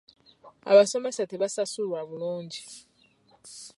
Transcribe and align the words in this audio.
Abasomesa 0.71 1.21
tebasasulwa 1.31 1.99
bulungi. 2.09 2.61